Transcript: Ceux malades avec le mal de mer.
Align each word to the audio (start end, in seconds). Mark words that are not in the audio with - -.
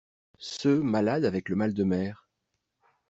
Ceux 0.39 0.81
malades 0.81 1.25
avec 1.25 1.47
le 1.47 1.55
mal 1.55 1.75
de 1.75 1.83
mer. 1.83 2.27